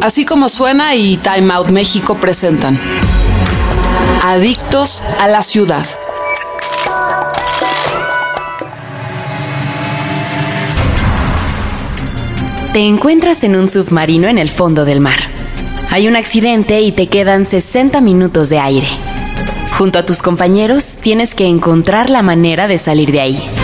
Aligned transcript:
Así 0.00 0.24
como 0.24 0.48
suena 0.48 0.94
y 0.94 1.16
Time 1.16 1.52
Out 1.52 1.70
México 1.70 2.16
presentan 2.16 2.78
Adictos 4.22 5.02
a 5.20 5.28
la 5.28 5.42
ciudad. 5.42 5.84
Te 12.72 12.80
encuentras 12.80 13.44
en 13.44 13.56
un 13.56 13.68
submarino 13.68 14.28
en 14.28 14.38
el 14.38 14.50
fondo 14.50 14.84
del 14.84 15.00
mar. 15.00 15.18
Hay 15.90 16.06
un 16.06 16.16
accidente 16.16 16.80
y 16.82 16.92
te 16.92 17.06
quedan 17.06 17.44
60 17.44 18.00
minutos 18.00 18.50
de 18.50 18.58
aire. 18.58 18.88
Junto 19.78 19.98
a 19.98 20.04
tus 20.04 20.22
compañeros 20.22 20.98
tienes 21.00 21.34
que 21.34 21.46
encontrar 21.46 22.10
la 22.10 22.22
manera 22.22 22.68
de 22.68 22.78
salir 22.78 23.10
de 23.10 23.20
ahí. 23.20 23.57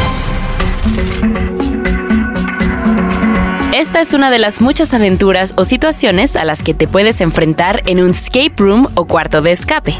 Esta 3.85 4.01
es 4.01 4.15
una 4.15 4.31
de 4.31 4.39
las 4.39 4.63
muchas 4.63 4.95
aventuras 4.95 5.53
o 5.59 5.67
situaciones 5.67 6.37
a 6.37 6.47
las 6.47 6.63
que 6.63 6.73
te 6.73 6.89
puedes 6.89 7.21
enfrentar 7.21 7.83
en 7.85 8.01
un 8.01 8.13
escape 8.13 8.55
room 8.57 8.89
o 8.95 9.05
cuarto 9.05 9.43
de 9.43 9.51
escape. 9.51 9.95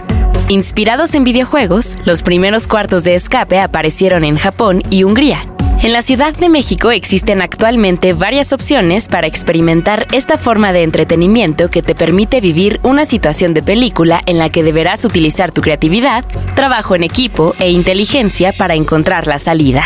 Inspirados 0.49 1.15
en 1.15 1.23
videojuegos, 1.23 1.99
los 2.07 2.23
primeros 2.23 2.67
cuartos 2.67 3.05
de 3.05 3.15
escape 3.15 3.61
aparecieron 3.61 4.25
en 4.25 4.39
Japón 4.39 4.83
y 4.89 5.05
Hungría. 5.05 5.47
En 5.83 5.93
la 5.93 6.01
Ciudad 6.01 6.35
de 6.35 6.49
México 6.49 6.93
existen 6.93 7.43
actualmente 7.43 8.15
varias 8.15 8.55
opciones 8.55 9.07
para 9.09 9.27
experimentar 9.27 10.07
esta 10.13 10.39
forma 10.39 10.73
de 10.73 10.83
entretenimiento 10.83 11.69
que 11.69 11.83
te 11.83 11.95
permite 11.95 12.41
vivir 12.41 12.81
una 12.85 13.05
situación 13.05 13.53
de 13.53 13.63
película 13.63 14.23
en 14.25 14.39
la 14.39 14.49
que 14.49 14.63
deberás 14.63 15.05
utilizar 15.05 15.53
tu 15.53 15.61
creatividad, 15.61 16.25
trabajo 16.55 16.97
en 16.97 17.05
equipo 17.05 17.55
e 17.59 17.71
inteligencia 17.71 18.55
para 18.55 18.77
encontrar 18.77 19.27
la 19.27 19.39
salida. 19.39 19.85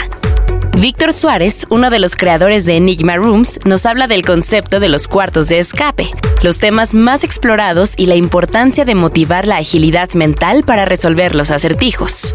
Víctor 0.80 1.12
Suárez, 1.12 1.66
uno 1.70 1.90
de 1.90 1.98
los 1.98 2.14
creadores 2.14 2.64
de 2.64 2.76
Enigma 2.76 3.16
Rooms, 3.16 3.58
nos 3.64 3.84
habla 3.84 4.06
del 4.06 4.24
concepto 4.24 4.78
de 4.78 4.88
los 4.88 5.08
cuartos 5.08 5.48
de 5.48 5.58
escape, 5.58 6.08
los 6.40 6.60
temas 6.60 6.94
más 6.94 7.24
explorados 7.24 7.94
y 7.96 8.06
la 8.06 8.14
importancia 8.14 8.84
de 8.84 8.94
motivar 8.94 9.44
la 9.44 9.56
agilidad 9.56 10.10
mental 10.12 10.62
para 10.62 10.84
resolver 10.84 11.34
los 11.34 11.50
acertijos. 11.50 12.32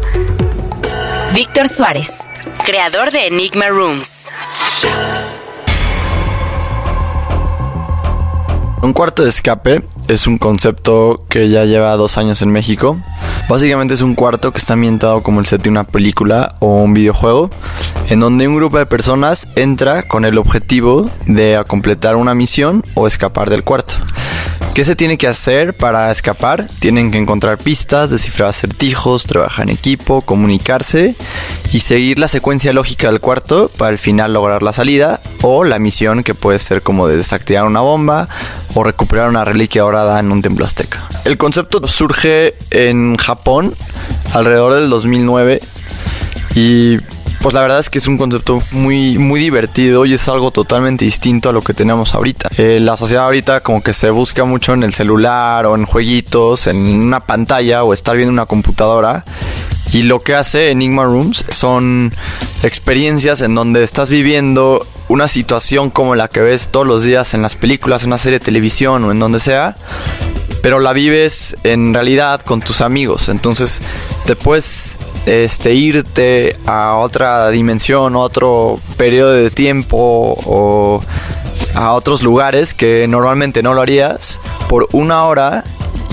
Víctor 1.34 1.70
Suárez, 1.70 2.26
creador 2.66 3.10
de 3.12 3.28
Enigma 3.28 3.68
Rooms. 3.68 4.30
Un 8.82 8.92
cuarto 8.92 9.22
de 9.22 9.30
escape 9.30 9.82
es 10.08 10.26
un 10.26 10.36
concepto 10.36 11.24
que 11.30 11.48
ya 11.48 11.64
lleva 11.64 11.96
dos 11.96 12.18
años 12.18 12.42
en 12.42 12.50
México. 12.50 13.00
Básicamente 13.48 13.92
es 13.92 14.00
un 14.00 14.14
cuarto 14.14 14.52
que 14.52 14.58
está 14.58 14.72
ambientado 14.72 15.22
como 15.22 15.38
el 15.38 15.46
set 15.46 15.62
de 15.62 15.68
una 15.68 15.84
película 15.84 16.54
o 16.60 16.82
un 16.82 16.94
videojuego, 16.94 17.50
en 18.08 18.20
donde 18.20 18.48
un 18.48 18.56
grupo 18.56 18.78
de 18.78 18.86
personas 18.86 19.48
entra 19.54 20.04
con 20.04 20.24
el 20.24 20.38
objetivo 20.38 21.10
de 21.26 21.62
completar 21.68 22.16
una 22.16 22.34
misión 22.34 22.82
o 22.94 23.06
escapar 23.06 23.50
del 23.50 23.62
cuarto. 23.62 23.94
¿Qué 24.74 24.84
se 24.84 24.96
tiene 24.96 25.18
que 25.18 25.28
hacer 25.28 25.72
para 25.72 26.10
escapar? 26.10 26.66
Tienen 26.80 27.12
que 27.12 27.18
encontrar 27.18 27.58
pistas, 27.58 28.10
descifrar 28.10 28.48
acertijos, 28.48 29.22
trabajar 29.22 29.68
en 29.68 29.76
equipo, 29.76 30.20
comunicarse 30.20 31.14
y 31.72 31.78
seguir 31.78 32.18
la 32.18 32.26
secuencia 32.26 32.72
lógica 32.72 33.06
del 33.06 33.20
cuarto 33.20 33.70
para 33.76 33.92
al 33.92 33.98
final 33.98 34.32
lograr 34.32 34.64
la 34.64 34.72
salida 34.72 35.20
o 35.42 35.62
la 35.62 35.78
misión 35.78 36.24
que 36.24 36.34
puede 36.34 36.58
ser 36.58 36.82
como 36.82 37.06
de 37.06 37.16
desactivar 37.16 37.62
una 37.66 37.82
bomba 37.82 38.28
o 38.74 38.82
recuperar 38.82 39.28
una 39.28 39.44
reliquia 39.44 39.82
dorada 39.82 40.18
en 40.18 40.32
un 40.32 40.42
templo 40.42 40.64
azteca. 40.64 41.08
El 41.24 41.38
concepto 41.38 41.86
surge 41.86 42.56
en 42.70 43.16
Japón 43.16 43.76
alrededor 44.32 44.74
del 44.74 44.90
2009 44.90 45.60
y 46.56 46.98
pues 47.44 47.52
la 47.52 47.60
verdad 47.60 47.78
es 47.78 47.90
que 47.90 47.98
es 47.98 48.08
un 48.08 48.16
concepto 48.16 48.62
muy, 48.70 49.18
muy 49.18 49.38
divertido 49.38 50.06
y 50.06 50.14
es 50.14 50.30
algo 50.30 50.50
totalmente 50.50 51.04
distinto 51.04 51.50
a 51.50 51.52
lo 51.52 51.60
que 51.60 51.74
tenemos 51.74 52.14
ahorita. 52.14 52.48
Eh, 52.56 52.78
la 52.80 52.96
sociedad 52.96 53.24
ahorita 53.24 53.60
como 53.60 53.82
que 53.82 53.92
se 53.92 54.08
busca 54.08 54.46
mucho 54.46 54.72
en 54.72 54.82
el 54.82 54.94
celular 54.94 55.66
o 55.66 55.74
en 55.74 55.84
jueguitos, 55.84 56.66
en 56.68 56.78
una 56.78 57.20
pantalla 57.20 57.84
o 57.84 57.92
estar 57.92 58.16
viendo 58.16 58.32
una 58.32 58.46
computadora. 58.46 59.26
Y 59.92 60.04
lo 60.04 60.22
que 60.22 60.34
hace 60.34 60.70
Enigma 60.70 61.04
Rooms 61.04 61.44
son 61.50 62.14
experiencias 62.62 63.42
en 63.42 63.54
donde 63.54 63.84
estás 63.84 64.08
viviendo 64.08 64.86
una 65.08 65.28
situación 65.28 65.90
como 65.90 66.14
la 66.14 66.28
que 66.28 66.40
ves 66.40 66.70
todos 66.70 66.86
los 66.86 67.04
días 67.04 67.34
en 67.34 67.42
las 67.42 67.56
películas, 67.56 68.04
en 68.04 68.08
una 68.08 68.16
serie 68.16 68.38
de 68.38 68.44
televisión 68.46 69.04
o 69.04 69.12
en 69.12 69.18
donde 69.18 69.38
sea, 69.38 69.76
pero 70.64 70.80
la 70.80 70.94
vives 70.94 71.58
en 71.62 71.92
realidad 71.92 72.40
con 72.40 72.62
tus 72.62 72.80
amigos. 72.80 73.28
Entonces 73.28 73.82
te 74.24 74.34
puedes 74.34 74.98
este, 75.26 75.74
irte 75.74 76.56
a 76.64 76.94
otra 76.94 77.50
dimensión, 77.50 78.16
otro 78.16 78.80
periodo 78.96 79.34
de 79.34 79.50
tiempo 79.50 79.98
o 79.98 81.04
a 81.74 81.92
otros 81.92 82.22
lugares 82.22 82.72
que 82.72 83.06
normalmente 83.06 83.62
no 83.62 83.74
lo 83.74 83.82
harías 83.82 84.40
por 84.66 84.88
una 84.92 85.24
hora 85.24 85.64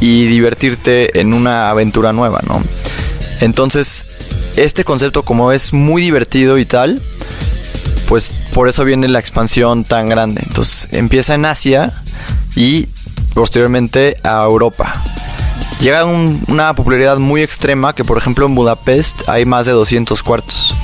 y 0.01 0.27
divertirte 0.27 1.21
en 1.21 1.33
una 1.33 1.69
aventura 1.69 2.11
nueva, 2.11 2.41
¿no? 2.45 2.61
Entonces, 3.39 4.05
este 4.57 4.83
concepto 4.83 5.23
como 5.23 5.53
es 5.53 5.71
muy 5.71 6.01
divertido 6.01 6.57
y 6.57 6.65
tal, 6.65 7.01
pues 8.05 8.33
por 8.53 8.67
eso 8.67 8.83
viene 8.83 9.07
la 9.07 9.19
expansión 9.19 9.85
tan 9.85 10.09
grande. 10.09 10.41
Entonces, 10.45 10.89
empieza 10.91 11.35
en 11.35 11.45
Asia 11.45 11.93
y 12.57 12.89
posteriormente 13.33 14.17
a 14.23 14.43
Europa. 14.43 15.03
Llega 15.81 16.05
una 16.05 16.75
popularidad 16.75 17.17
muy 17.17 17.41
extrema 17.41 17.93
que 17.95 18.03
por 18.03 18.17
ejemplo 18.17 18.45
en 18.45 18.55
Budapest 18.55 19.27
hay 19.27 19.45
más 19.45 19.65
de 19.65 19.71
200 19.71 20.21
cuartos. 20.21 20.75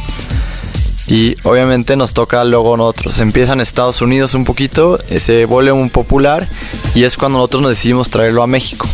Y 1.08 1.38
obviamente 1.44 1.96
nos 1.96 2.14
toca 2.14 2.44
luego 2.44 2.76
nosotros. 2.76 3.20
Empieza 3.20 3.54
en 3.54 3.62
Estados 3.62 4.02
Unidos 4.02 4.34
un 4.34 4.44
poquito, 4.44 5.00
se 5.18 5.46
vuelve 5.46 5.72
muy 5.72 5.90
popular 5.90 6.48
y 6.96 7.04
es 7.04 7.16
cuando 7.16 7.38
nosotros 7.38 7.62
nos 7.62 7.70
decidimos 7.72 8.10
traerlo 8.10 8.44
a 8.44 8.48
México. 8.48 8.88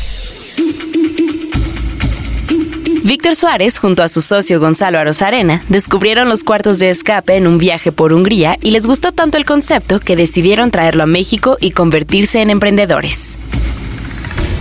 Víctor 3.05 3.35
Suárez, 3.35 3.79
junto 3.79 4.01
a 4.01 4.07
su 4.07 4.21
socio 4.21 4.61
Gonzalo 4.61 4.97
Arozarena, 4.97 5.61
descubrieron 5.67 6.29
los 6.29 6.45
cuartos 6.45 6.79
de 6.79 6.89
escape 6.89 7.35
en 7.35 7.47
un 7.47 7.57
viaje 7.57 7.91
por 7.91 8.13
Hungría 8.13 8.57
y 8.61 8.71
les 8.71 8.87
gustó 8.87 9.11
tanto 9.11 9.37
el 9.37 9.43
concepto 9.43 9.99
que 9.99 10.15
decidieron 10.15 10.71
traerlo 10.71 11.03
a 11.03 11.05
México 11.05 11.57
y 11.59 11.71
convertirse 11.71 12.41
en 12.41 12.49
emprendedores. 12.49 13.37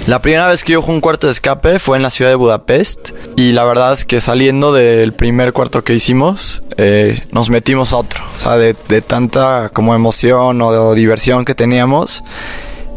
La 0.09 0.21
primera 0.21 0.49
vez 0.49 0.65
que 0.65 0.73
yo 0.73 0.83
jugué 0.83 0.95
un 0.97 1.01
cuarto 1.01 1.29
de 1.29 1.33
escape 1.35 1.79
fue 1.79 1.97
en 1.97 2.03
la 2.03 2.11
ciudad 2.11 2.33
de 2.33 2.35
Budapest 2.35 3.13
y 3.37 3.53
la 3.53 3.63
verdad 3.63 3.93
es 3.93 4.05
que 4.05 4.21
saliendo 4.21 4.73
del 4.73 5.13
primer 5.13 5.53
cuarto 5.53 5.85
que 5.85 5.95
hicimos 5.95 6.65
eh, 6.77 7.23
nos 7.31 7.49
metimos 7.49 7.93
a 7.93 7.99
otro, 7.99 8.25
o 8.39 8.41
sea, 8.41 8.57
de, 8.57 8.75
tanta 9.03 9.71
como 9.73 9.95
emoción 9.95 10.61
o 10.61 10.95
diversión 10.95 11.45
que 11.45 11.55
teníamos 11.55 12.25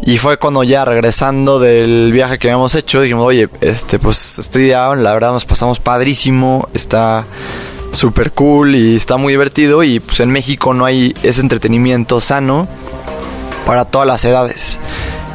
y 0.02 0.18
fue 0.18 0.38
cuando 0.38 0.64
ya 0.64 0.86
regresando 0.86 1.60
del 1.60 2.12
viaje 2.12 2.38
que 2.38 2.48
habíamos 2.48 2.76
hecho, 2.76 3.02
dijimos, 3.02 3.26
oye, 3.26 3.50
este, 3.62 3.98
pues 4.00 4.40
este 4.40 4.60
día 4.60 4.94
la 4.96 5.14
verdad 5.14 5.32
nos 5.32 5.46
pasamos 5.46 5.80
padrísimo, 5.80 6.68
está 6.74 7.26
súper 7.92 8.32
cool 8.32 8.76
y 8.76 8.96
está 8.96 9.18
muy 9.18 9.34
divertido 9.34 9.84
y 9.84 10.00
pues 10.00 10.20
en 10.20 10.30
México 10.30 10.74
no 10.74 10.86
hay 10.86 11.16
ese 11.24 11.42
entretenimiento 11.42 12.22
sano 12.22 12.68
para 13.66 13.86
todas 13.86 14.08
las 14.08 14.24
edades. 14.26 14.80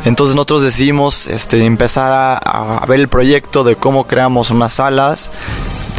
Entonces 0.05 0.35
nosotros 0.35 0.63
decidimos 0.63 1.27
este, 1.27 1.65
empezar 1.65 2.13
a, 2.13 2.39
a, 2.39 2.87
ver 2.87 3.01
el 3.01 3.09
proyecto 3.09 3.65
de 3.65 3.77
cómo 3.77 4.07
creamos 4.07 4.51
unas 4.51 4.75
salas 4.75 5.31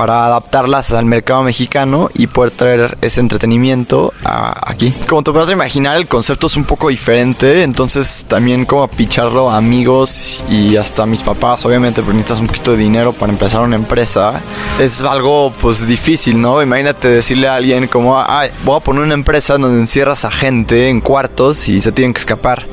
para 0.01 0.25
adaptarlas 0.25 0.93
al 0.93 1.05
mercado 1.05 1.43
mexicano 1.43 2.09
y 2.15 2.25
poder 2.25 2.49
traer 2.49 2.97
ese 3.01 3.19
entretenimiento 3.19 4.11
aquí. 4.23 4.91
Como 5.07 5.21
te 5.21 5.31
puedes 5.31 5.51
imaginar, 5.51 5.95
el 5.95 6.07
concepto 6.07 6.47
es 6.47 6.57
un 6.57 6.63
poco 6.63 6.89
diferente, 6.89 7.61
entonces 7.61 8.25
también 8.27 8.65
como 8.65 8.87
picharlo 8.87 9.51
a 9.51 9.57
amigos 9.57 10.43
y 10.49 10.75
hasta 10.75 11.03
a 11.03 11.05
mis 11.05 11.21
papás, 11.21 11.63
obviamente, 11.65 12.01
porque 12.01 12.15
necesitas 12.15 12.39
un 12.39 12.47
poquito 12.47 12.71
de 12.71 12.77
dinero 12.77 13.13
para 13.13 13.31
empezar 13.31 13.61
una 13.61 13.75
empresa, 13.75 14.41
es 14.79 15.01
algo 15.01 15.53
pues 15.61 15.85
difícil, 15.85 16.41
¿no? 16.41 16.63
Imagínate 16.63 17.07
decirle 17.07 17.47
a 17.47 17.53
alguien 17.53 17.85
como, 17.85 18.17
ah, 18.17 18.45
voy 18.65 18.77
a 18.77 18.79
poner 18.79 19.03
una 19.03 19.13
empresa 19.13 19.55
donde 19.59 19.79
encierras 19.79 20.25
a 20.25 20.31
gente 20.31 20.89
en 20.89 20.99
cuartos 21.01 21.67
y 21.67 21.79
se 21.79 21.91
tienen 21.91 22.15
que 22.15 22.21
escapar. 22.21 22.65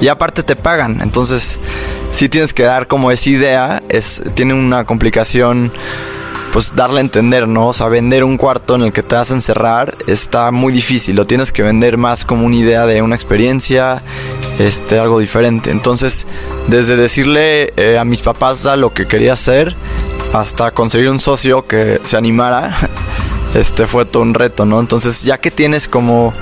Y 0.00 0.08
aparte 0.08 0.42
te 0.42 0.56
pagan, 0.56 1.02
entonces 1.02 1.60
si 2.10 2.30
tienes 2.30 2.54
que 2.54 2.62
dar 2.62 2.86
como 2.86 3.10
esa 3.10 3.28
idea, 3.28 3.82
es, 3.90 4.22
tiene 4.34 4.54
una 4.54 4.86
complicación 4.86 5.74
pues 6.52 6.74
darle 6.74 6.98
a 6.98 7.00
entender, 7.02 7.46
¿no? 7.46 7.68
O 7.68 7.72
sea, 7.72 7.88
vender 7.88 8.24
un 8.24 8.36
cuarto 8.36 8.74
en 8.74 8.82
el 8.82 8.92
que 8.92 9.02
te 9.02 9.14
vas 9.14 9.30
a 9.30 9.34
encerrar 9.34 9.96
está 10.06 10.50
muy 10.50 10.72
difícil, 10.72 11.16
lo 11.16 11.24
tienes 11.24 11.52
que 11.52 11.62
vender 11.62 11.96
más 11.96 12.24
como 12.24 12.44
una 12.44 12.56
idea 12.56 12.86
de 12.86 13.02
una 13.02 13.14
experiencia, 13.14 14.02
este, 14.58 14.98
algo 14.98 15.18
diferente. 15.18 15.70
Entonces, 15.70 16.26
desde 16.68 16.96
decirle 16.96 17.72
eh, 17.76 17.98
a 17.98 18.04
mis 18.04 18.22
papás 18.22 18.66
a 18.66 18.76
lo 18.76 18.92
que 18.92 19.06
quería 19.06 19.34
hacer 19.34 19.74
hasta 20.32 20.72
conseguir 20.72 21.10
un 21.10 21.20
socio 21.20 21.66
que 21.66 22.00
se 22.04 22.16
animara, 22.16 22.76
este 23.54 23.86
fue 23.86 24.04
todo 24.04 24.22
un 24.22 24.34
reto, 24.34 24.64
¿no? 24.64 24.80
Entonces, 24.80 25.22
ya 25.22 25.38
que 25.38 25.50
tienes 25.50 25.86
como 25.86 26.34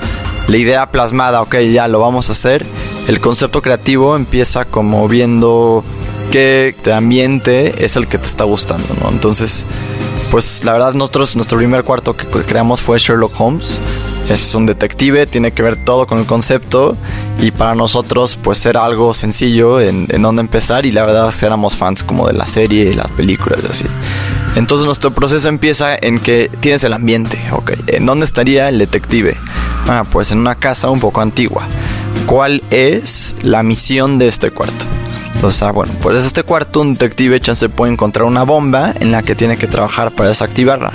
la 0.47 0.57
idea 0.57 0.91
plasmada, 0.91 1.41
ok, 1.41 1.57
ya 1.71 1.87
lo 1.87 1.99
vamos 1.99 2.29
a 2.29 2.31
hacer, 2.31 2.65
el 3.07 3.19
concepto 3.19 3.61
creativo 3.61 4.15
empieza 4.15 4.65
como 4.65 5.07
viendo 5.07 5.83
qué 6.31 6.75
ambiente 6.93 7.83
es 7.83 7.95
el 7.95 8.07
que 8.07 8.17
te 8.17 8.25
está 8.25 8.43
gustando, 8.43 8.87
¿no? 9.01 9.09
Entonces, 9.09 9.65
pues 10.31 10.63
la 10.63 10.73
verdad 10.73 10.93
nosotros, 10.93 11.35
nuestro 11.35 11.57
primer 11.57 11.83
cuarto 11.83 12.15
que 12.15 12.25
creamos 12.25 12.81
fue 12.81 12.99
Sherlock 12.99 13.39
Holmes. 13.39 13.77
es 14.29 14.53
un 14.53 14.67
detective, 14.67 15.25
tiene 15.25 15.51
que 15.53 15.63
ver 15.63 15.75
todo 15.75 16.05
con 16.05 16.19
el 16.19 16.25
concepto 16.25 16.95
y 17.41 17.49
para 17.49 17.73
nosotros 17.73 18.37
pues 18.41 18.63
era 18.65 18.85
algo 18.85 19.13
sencillo 19.15 19.81
en, 19.81 20.05
en 20.09 20.21
dónde 20.21 20.41
empezar 20.41 20.85
y 20.85 20.91
la 20.91 21.03
verdad 21.03 21.33
que 21.33 21.45
éramos 21.45 21.75
fans 21.75 22.03
como 22.03 22.27
de 22.27 22.33
la 22.33 22.45
serie 22.45 22.91
y 22.91 22.93
las 22.93 23.09
películas 23.11 23.59
y 23.63 23.71
así. 23.71 23.85
Entonces 24.55 24.85
nuestro 24.85 25.11
proceso 25.11 25.49
empieza 25.49 25.95
en 25.95 26.19
que 26.19 26.51
tienes 26.59 26.83
el 26.83 26.93
ambiente, 26.93 27.41
ok. 27.51 27.71
¿En 27.87 28.05
dónde 28.05 28.25
estaría 28.25 28.69
el 28.69 28.77
detective? 28.77 29.35
Ah, 29.87 30.05
pues 30.09 30.31
en 30.31 30.37
una 30.37 30.55
casa 30.55 30.89
un 30.89 30.99
poco 30.99 31.21
antigua. 31.21 31.67
¿Cuál 32.27 32.61
es 32.69 33.35
la 33.41 33.63
misión 33.63 34.19
de 34.19 34.27
este 34.27 34.51
cuarto? 34.51 34.85
O 35.41 35.51
sea, 35.51 35.71
bueno, 35.71 35.93
pues 36.01 36.25
este 36.25 36.43
cuarto 36.43 36.81
un 36.81 36.93
detective 36.93 37.39
chance 37.39 37.69
puede 37.69 37.93
encontrar 37.93 38.25
una 38.25 38.43
bomba 38.43 38.93
en 38.99 39.11
la 39.11 39.23
que 39.23 39.35
tiene 39.35 39.55
que 39.57 39.67
trabajar 39.67 40.11
para 40.11 40.29
desactivarla. 40.29 40.91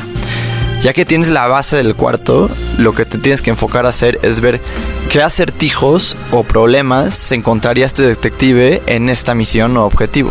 Ya 0.82 0.92
que 0.92 1.06
tienes 1.06 1.30
la 1.30 1.46
base 1.46 1.78
del 1.78 1.94
cuarto, 1.94 2.50
lo 2.76 2.92
que 2.92 3.06
te 3.06 3.16
tienes 3.16 3.40
que 3.40 3.48
enfocar 3.48 3.86
a 3.86 3.88
hacer 3.88 4.18
es 4.22 4.40
ver 4.40 4.60
qué 5.08 5.22
acertijos 5.22 6.14
o 6.30 6.44
problemas 6.44 7.14
se 7.14 7.36
encontraría 7.36 7.86
este 7.86 8.02
detective 8.02 8.82
en 8.84 9.08
esta 9.08 9.34
misión 9.34 9.78
o 9.78 9.86
objetivo. 9.86 10.30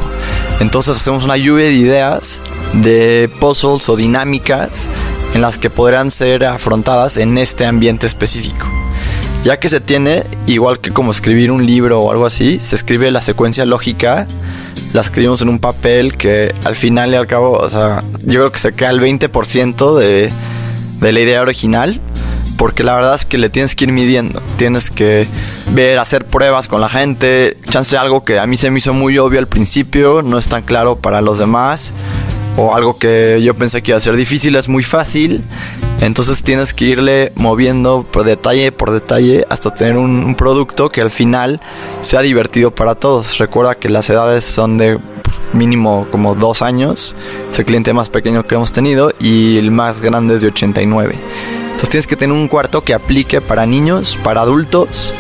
Entonces 0.60 0.98
hacemos 0.98 1.26
una 1.26 1.38
lluvia 1.38 1.66
de 1.66 1.74
ideas, 1.74 2.40
de 2.74 3.32
puzzles 3.40 3.90
o 3.90 3.96
dinámicas 3.96 4.90
en 5.34 5.42
las 5.42 5.58
que 5.58 5.72
podrán 5.72 6.12
ser 6.12 6.46
afrontadas 6.46 7.18
en 7.18 7.40
este 7.40 7.66
ambiente 7.66 8.06
específico. 8.06 8.83
Ya 9.44 9.60
que 9.60 9.68
se 9.68 9.82
tiene, 9.82 10.24
igual 10.48 10.80
que 10.80 10.92
como 10.92 11.12
escribir 11.12 11.52
un 11.52 11.66
libro 11.66 12.00
o 12.00 12.12
algo 12.12 12.26
así, 12.26 12.60
se 12.62 12.76
escribe 12.76 13.12
la 13.12 13.22
secuencia 13.22 13.66
lógica, 13.66 14.26
la 14.94 15.02
escribimos 15.02 15.42
en 15.42 15.50
un 15.50 15.60
papel 15.60 16.16
que 16.16 16.54
al 16.64 16.78
final 16.78 17.12
y 17.12 17.16
al 17.16 17.28
cabo, 17.28 17.58
o 17.58 17.70
sea, 17.70 18.04
yo 18.22 18.40
creo 18.40 18.52
que 18.54 18.60
se 18.60 18.74
queda 18.74 18.92
el 18.92 19.02
20% 19.02 19.98
de, 19.98 20.32
de 21.00 21.12
la 21.12 21.20
idea 21.20 21.42
original 21.42 22.00
porque 22.58 22.84
la 22.84 22.96
verdad 22.96 23.16
es 23.16 23.26
que 23.26 23.38
le 23.38 23.50
tienes 23.50 23.76
que 23.76 23.84
ir 23.84 23.92
midiendo, 23.92 24.42
tienes 24.56 24.90
que 24.90 25.28
ver, 25.72 26.00
hacer 26.00 26.26
pruebas 26.26 26.70
con 26.70 26.80
la 26.80 26.88
gente, 26.88 27.58
chance 27.70 27.98
algo 27.98 28.24
que 28.24 28.40
a 28.40 28.48
mí 28.48 28.56
se 28.56 28.72
me 28.72 28.78
hizo 28.78 28.94
muy 28.94 29.18
obvio 29.18 29.40
al 29.40 29.48
principio, 29.48 30.22
no 30.22 30.38
es 30.38 30.48
tan 30.48 30.62
claro 30.62 30.96
para 30.96 31.20
los 31.20 31.40
demás, 31.40 31.94
o 32.56 32.76
algo 32.76 32.98
que 32.98 33.42
yo 33.44 33.54
pensé 33.54 33.82
que 33.82 33.92
iba 33.92 33.98
a 33.98 34.02
ser 34.02 34.16
difícil 34.16 34.56
es 34.56 34.68
muy 34.68 34.84
fácil. 34.84 35.44
Entonces 36.02 36.44
tienes 36.44 36.74
que 36.74 36.86
irle 36.86 37.32
moviendo 37.36 38.06
por 38.10 38.26
detalle 38.26 38.72
por 38.72 38.92
detalle 38.92 39.46
hasta 39.50 39.74
tener 39.74 39.98
un, 39.98 40.36
producto 40.36 40.90
que 40.90 41.02
al 41.02 41.12
final 41.12 41.62
sea 42.02 42.22
divertido 42.22 42.72
para 42.76 42.96
todos. 42.96 43.38
Recuerda 43.38 43.76
que 43.76 43.90
las 43.90 44.10
edades 44.10 44.44
son 44.44 44.78
de 44.78 45.00
mínimo 45.54 46.08
como 46.12 46.36
dos 46.36 46.62
años. 46.62 47.16
Es 47.50 47.60
el 47.60 47.66
cliente 47.66 47.94
más 47.94 48.10
pequeño 48.10 48.46
que 48.46 48.56
hemos 48.56 48.72
tenido 48.72 49.12
y 49.20 49.58
el 49.58 49.72
más 49.72 50.02
grande 50.02 50.36
es 50.36 50.42
de 50.42 50.50
89. 50.50 51.16
Entonces 51.64 51.90
tienes 51.90 52.08
que 52.08 52.18
tener 52.18 52.36
un 52.36 52.48
cuarto 52.48 52.84
que 52.84 52.94
aplique 52.94 53.40
para 53.42 53.66
niños, 53.66 54.20
para 54.24 54.42
adultos 54.42 55.14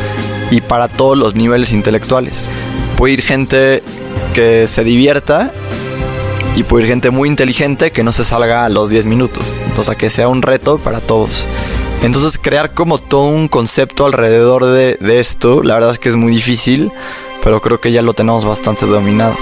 y 0.52 0.62
para 0.62 0.88
todos 0.88 1.18
los 1.18 1.36
niveles 1.36 1.72
intelectuales. 1.72 2.50
Puede 2.98 3.14
ir 3.14 3.22
gente 3.22 3.84
que 4.34 4.68
se 4.68 4.84
divierta 4.84 5.52
y 6.56 6.60
ir 6.60 6.88
gente 6.88 7.10
muy 7.10 7.30
inteligente 7.30 7.92
que 7.92 8.04
no 8.04 8.12
se 8.14 8.24
salga 8.24 8.66
a 8.66 8.70
los 8.70 8.90
10 8.90 9.06
minutos. 9.06 9.52
Entonces, 9.66 9.90
a 9.90 9.98
que 9.98 10.10
sea 10.10 10.28
un 10.28 10.42
reto 10.42 10.78
para 10.78 11.02
todos. 11.02 11.48
Entonces, 12.04 12.38
crear 12.38 12.74
como 12.74 12.98
todo 12.98 13.28
un 13.28 13.48
concepto 13.48 14.06
alrededor 14.06 14.66
de, 14.66 14.98
de, 15.00 15.20
esto, 15.20 15.64
la 15.64 15.76
verdad 15.76 15.92
es 15.92 16.00
que 16.00 16.10
es 16.10 16.16
muy 16.16 16.32
difícil, 16.32 16.92
pero 17.44 17.62
creo 17.62 17.80
que 17.80 17.92
ya 17.92 18.02
lo 18.02 18.14
tenemos 18.14 18.46
bastante 18.46 18.86
dominado. 18.86 19.36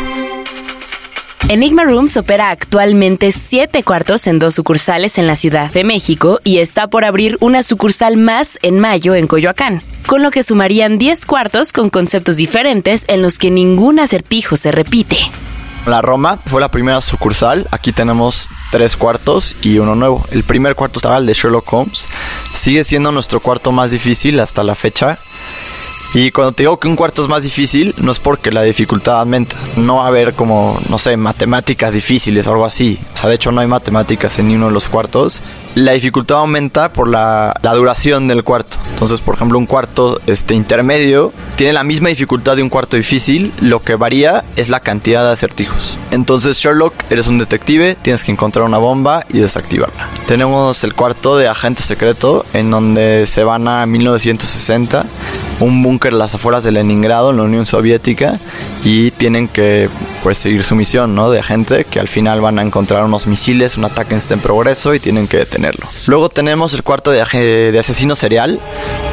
Enigma 1.49 1.83
Rooms 1.83 2.15
opera 2.15 2.49
actualmente 2.49 3.31
7 3.31 3.83
cuartos 3.83 4.25
en 4.27 4.39
dos 4.39 4.55
sucursales 4.55 5.17
en 5.17 5.27
la 5.27 5.35
Ciudad 5.35 5.69
de 5.71 5.83
México 5.83 6.39
y 6.45 6.59
está 6.59 6.87
por 6.87 7.03
abrir 7.03 7.37
una 7.41 7.61
sucursal 7.61 8.15
más 8.15 8.57
en 8.61 8.79
mayo 8.79 9.15
en 9.15 9.27
Coyoacán, 9.27 9.81
con 10.07 10.23
lo 10.23 10.31
que 10.31 10.43
sumarían 10.43 10.97
10 10.97 11.25
cuartos 11.25 11.73
con 11.73 11.89
conceptos 11.89 12.37
diferentes 12.37 13.03
en 13.07 13.21
los 13.21 13.37
que 13.37 13.51
ningún 13.51 13.99
acertijo 13.99 14.55
se 14.55 14.71
repite. 14.71 15.17
La 15.85 16.01
Roma 16.01 16.37
fue 16.45 16.61
la 16.61 16.69
primera 16.69 17.01
sucursal. 17.01 17.67
Aquí 17.71 17.91
tenemos 17.91 18.49
tres 18.71 18.95
cuartos 18.95 19.55
y 19.61 19.79
uno 19.79 19.95
nuevo. 19.95 20.25
El 20.29 20.43
primer 20.43 20.75
cuarto 20.75 20.99
estaba 20.99 21.17
el 21.17 21.25
de 21.25 21.33
Sherlock 21.33 21.73
Holmes. 21.73 22.07
Sigue 22.53 22.83
siendo 22.83 23.11
nuestro 23.11 23.39
cuarto 23.39 23.71
más 23.71 23.89
difícil 23.89 24.39
hasta 24.39 24.63
la 24.63 24.75
fecha. 24.75 25.17
Y 26.13 26.31
cuando 26.31 26.51
te 26.51 26.63
digo 26.63 26.77
que 26.77 26.87
un 26.87 26.95
cuarto 26.95 27.23
es 27.23 27.29
más 27.29 27.43
difícil, 27.43 27.95
no 27.97 28.11
es 28.11 28.19
porque 28.19 28.51
la 28.51 28.63
dificultad 28.63 29.21
aumenta. 29.21 29.55
No 29.77 29.97
va 29.97 30.03
a 30.03 30.07
haber 30.07 30.33
como, 30.33 30.79
no 30.89 30.99
sé, 30.99 31.17
matemáticas 31.17 31.93
difíciles 31.93 32.45
o 32.45 32.51
algo 32.51 32.65
así. 32.65 32.99
O 33.13 33.17
sea, 33.17 33.29
de 33.29 33.35
hecho 33.35 33.51
no 33.51 33.61
hay 33.61 33.67
matemáticas 33.67 34.37
en 34.37 34.49
ninguno 34.49 34.67
de 34.67 34.73
los 34.73 34.87
cuartos. 34.87 35.41
La 35.75 35.93
dificultad 35.93 36.39
aumenta 36.39 36.91
por 36.91 37.07
la, 37.07 37.53
la 37.61 37.73
duración 37.73 38.27
del 38.27 38.43
cuarto. 38.43 38.77
Entonces, 38.89 39.21
por 39.21 39.35
ejemplo, 39.35 39.57
un 39.57 39.65
cuarto 39.65 40.19
este, 40.27 40.53
intermedio 40.53 41.33
tiene 41.55 41.73
la 41.73 41.83
misma 41.83 42.09
dificultad 42.09 42.55
de 42.55 42.63
un 42.63 42.69
cuarto 42.69 42.97
difícil. 42.97 43.53
Lo 43.61 43.81
que 43.81 43.95
varía 43.95 44.43
es 44.57 44.69
la 44.69 44.79
cantidad 44.79 45.25
de 45.25 45.31
acertijos. 45.31 45.97
Entonces, 46.11 46.57
Sherlock, 46.57 46.93
eres 47.09 47.27
un 47.27 47.39
detective, 47.39 47.95
tienes 48.01 48.23
que 48.23 48.31
encontrar 48.31 48.65
una 48.65 48.77
bomba 48.77 49.25
y 49.31 49.39
desactivarla. 49.39 50.09
Tenemos 50.27 50.83
el 50.83 50.93
cuarto 50.93 51.37
de 51.37 51.47
agente 51.47 51.83
secreto, 51.83 52.45
en 52.53 52.69
donde 52.69 53.25
se 53.27 53.43
van 53.43 53.67
a 53.67 53.85
1960, 53.85 55.05
un 55.61 55.81
búnker 55.83 56.13
en 56.13 56.19
las 56.19 56.35
afueras 56.35 56.63
de 56.63 56.71
Leningrado, 56.71 57.31
en 57.31 57.37
la 57.37 57.43
Unión 57.43 57.65
Soviética, 57.65 58.39
y 58.83 59.11
tienen 59.11 59.47
que 59.47 59.89
pues 60.23 60.37
seguir 60.37 60.63
su 60.63 60.75
misión, 60.75 61.15
¿no? 61.15 61.31
De 61.31 61.39
agente, 61.39 61.85
que 61.85 61.99
al 61.99 62.07
final 62.07 62.41
van 62.41 62.59
a 62.59 62.61
encontrar 62.61 63.05
unos 63.05 63.27
misiles, 63.27 63.77
un 63.77 63.85
ataque 63.85 64.15
está 64.15 64.33
en 64.33 64.39
progreso 64.41 64.93
y 64.93 64.99
tienen 64.99 65.27
que 65.27 65.45
Luego 66.07 66.29
tenemos 66.29 66.73
el 66.73 66.83
cuarto 66.83 67.11
de, 67.11 67.71
de 67.71 67.79
asesino 67.79 68.15
serial, 68.15 68.59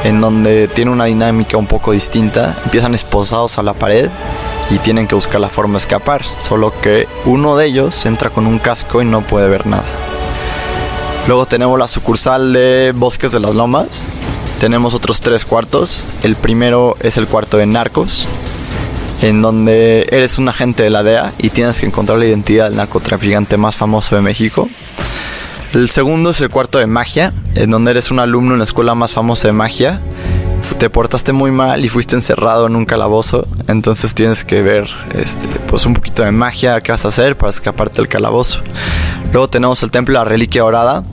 en 0.05 0.21
donde 0.21 0.69
tiene 0.69 0.91
una 0.91 1.05
dinámica 1.05 1.57
un 1.57 1.67
poco 1.67 1.93
distinta. 1.93 2.57
Empiezan 2.65 2.95
esposados 2.95 3.59
a 3.59 3.63
la 3.63 3.75
pared 3.75 4.09
y 4.71 4.79
tienen 4.79 5.07
que 5.07 5.15
buscar 5.15 5.41
la 5.41 5.49
forma 5.49 5.75
de 5.75 5.79
escapar, 5.79 6.23
solo 6.39 6.73
que 6.81 7.09
uno 7.25 7.57
de 7.57 7.67
ellos 7.67 8.05
entra 8.07 8.31
con 8.31 8.47
un 8.47 8.59
casco 8.59 9.01
y 9.03 9.05
no 9.05 9.27
puede 9.27 9.49
ver 9.49 9.67
nada. 9.67 9.85
Luego 11.27 11.47
tenemos 11.47 11.79
la 11.79 11.89
sucursal 11.89 12.53
de 12.53 12.93
Bosques 12.95 13.33
de 13.33 13.41
las 13.41 13.55
Lomas. 13.55 14.03
Tenemos 14.61 14.95
otros 14.95 15.21
tres 15.21 15.45
cuartos. 15.45 16.07
El 16.23 16.37
primero 16.37 16.97
es 17.01 17.19
el 17.19 17.27
cuarto 17.27 17.59
de 17.59 17.67
Narcos, 17.67 18.27
en 19.21 19.43
donde 19.43 20.09
eres 20.11 20.39
un 20.39 20.49
agente 20.49 20.85
de 20.85 20.91
la 20.91 21.03
DEA 21.03 21.35
y 21.39 21.51
tienes 21.51 21.81
que 21.81 21.87
encontrar 21.87 22.19
la 22.19 22.25
identidad 22.25 22.69
del 22.69 22.77
narcotraficante 22.77 23.57
más 23.57 23.77
famoso 23.77 24.17
de 24.17 24.23
México. 24.23 24.69
El 25.79 25.89
segundo 25.89 26.31
es 26.31 26.41
el 26.41 26.51
cuarto 26.51 26.81
de 26.81 26.89
magia, 26.89 27.33
en 27.55 27.71
donde 27.71 27.93
eres 27.93 28.11
un 28.11 28.19
alumno 28.19 28.53
en 28.55 28.59
la 28.59 28.65
escuela 28.65 28.97
más 28.97 29.13
famosa 29.13 29.47
de 29.47 29.53
magia. 29.53 30.03
Te 30.77 30.91
portaste 30.91 31.33
muy 31.33 31.53
mal 31.53 31.85
y 31.85 31.89
fuiste 31.89 32.17
encerrado 32.17 32.67
en 32.67 32.75
un 32.75 32.85
calabozo, 32.85 33.47
entonces 33.69 34.13
tienes 34.13 34.45
que 34.45 34.61
ver 34.61 34.89
este, 35.15 35.47
pues 35.69 35.87
un 35.87 35.95
poquito 35.95 36.25
de 36.25 36.33
magia, 36.33 36.81
qué 36.81 36.91
vas 36.91 37.05
a 37.05 37.09
hacer 37.09 37.37
para 37.37 37.53
escaparte 37.53 37.99
del 37.99 38.09
calabozo. 38.09 38.59
Luego 39.33 39.47
tenemos 39.47 39.81
el 39.85 39.93
templo 39.93 40.19
de 40.19 40.25
la 40.25 40.29
reliquia 40.29 40.63
dorada, 40.63 41.05